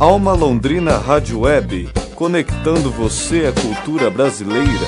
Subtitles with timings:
[0.00, 4.86] Alma Londrina Rádio Web, conectando você à cultura brasileira.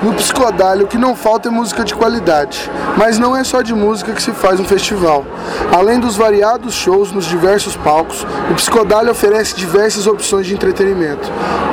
[0.00, 2.70] No Psicodálio, o que não falta é música de qualidade.
[2.96, 5.24] Mas não é só de música que se faz um festival.
[5.76, 11.28] Além dos variados shows nos diversos palcos, o Psicodálio oferece diversas opções de entretenimento.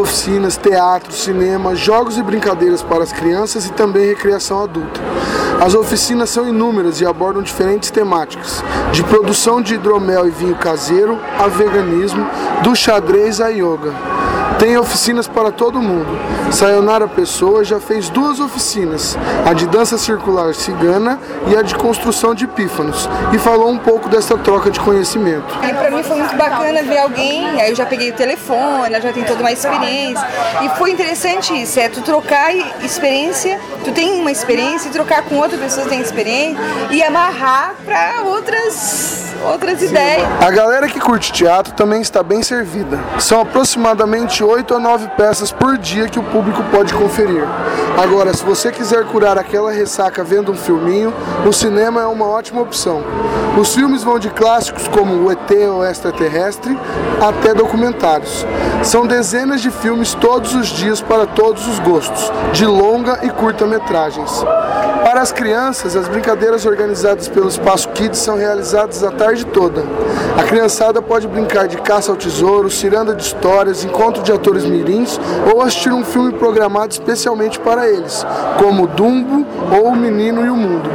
[0.00, 4.98] Oficinas, teatro, cinema, jogos e brincadeiras para as crianças e também recreação adulta.
[5.60, 11.18] As oficinas são inúmeras e abordam diferentes temáticas, de produção de hidromel e vinho caseiro
[11.38, 12.26] a veganismo,
[12.62, 14.15] do xadrez a yoga.
[14.58, 16.18] Tem oficinas para todo mundo.
[16.50, 22.34] Sayonara Pessoa já fez duas oficinas, a de dança circular cigana e a de construção
[22.34, 25.46] de pífanos, e falou um pouco dessa troca de conhecimento.
[25.62, 29.12] E para mim foi muito bacana ver alguém, aí eu já peguei o telefone, já
[29.12, 30.26] tem toda uma experiência.
[30.62, 35.36] E foi interessante isso, é tu trocar experiência, tu tem uma experiência e trocar com
[35.36, 36.58] outra pessoa que tem experiência
[36.90, 40.26] e amarrar para outras outras ideias.
[40.40, 42.98] A galera que curte teatro também está bem servida.
[43.18, 47.44] São aproximadamente 8 a 9 peças por dia que o público pode conferir.
[47.96, 51.12] Agora, se você quiser curar aquela ressaca vendo um filminho,
[51.46, 53.02] o cinema é uma ótima opção.
[53.58, 56.78] Os filmes vão de clássicos como O ET ou Extraterrestre
[57.20, 58.44] até documentários.
[58.82, 64.44] São dezenas de filmes todos os dias para todos os gostos, de longa e curta-metragens.
[65.04, 69.82] Para as crianças, as brincadeiras organizadas pelo Espaço Kids são realizadas a tarde toda.
[70.36, 75.18] A criançada pode brincar de caça ao tesouro, ciranda de histórias, encontro de atores mirins
[75.52, 78.26] ou assistir um filme programado especialmente para eles,
[78.58, 80.90] como Dumbo ou O Menino e o Mundo.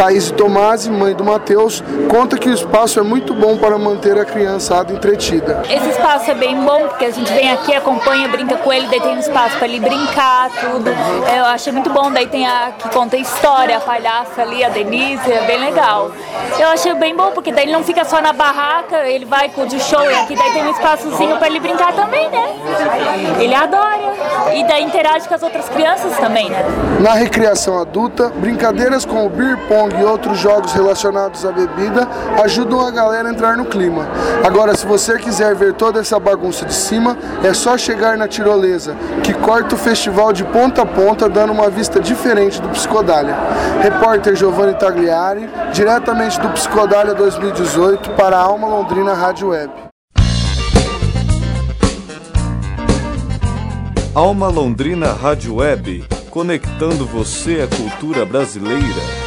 [0.00, 4.24] Thaís Tomasi, mãe do Matheus, conta que o espaço é muito bom para manter a
[4.24, 5.60] criançada entretida.
[5.68, 8.98] Esse espaço é bem bom porque a gente vem aqui, acompanha, brinca com ele, daí
[8.98, 10.88] tem um espaço para ele brincar, tudo.
[11.36, 15.30] Eu achei muito bom, daí tem a que conta história, a palhaça ali, a Denise,
[15.30, 16.10] é bem legal.
[16.58, 19.64] Eu achei bem bom porque daí ele não fica só na barraca, ele vai com
[19.64, 22.54] o de show e aqui daí tem um espaçozinho para ele brincar também, né?
[23.38, 24.14] Ele adora
[24.54, 26.64] e daí interage com as outras crianças também, né?
[27.00, 32.06] Na recreação adulta, brincadeiras como beer pong e outros jogos relacionados à bebida
[32.42, 34.06] ajudam a galera a entrar no clima.
[34.44, 38.94] Agora, se você quiser ver toda essa bagunça de cima, é só chegar na tirolesa,
[39.22, 43.36] que corta o festival de ponta a ponta, dando uma vista diferente do Psicodália.
[43.82, 49.72] Repórter Giovanni Tagliari, diretamente do Psicodália 2018 para a Alma Londrina Rádio Web.
[54.14, 59.19] Alma Londrina Rádio Web, conectando você à cultura brasileira.